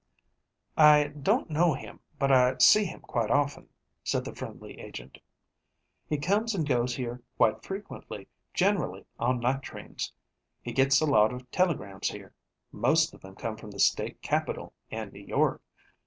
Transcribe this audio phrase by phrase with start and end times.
[0.79, 3.69] "I don't know him, but I see him quite often,"
[4.03, 5.19] said the friendly agent.
[6.09, 10.11] "He comes and goes here quite frequently, generally on night trains.
[10.59, 12.33] He gets a lot of telegrams here.
[12.71, 15.61] Most of them come from the state capital and New York.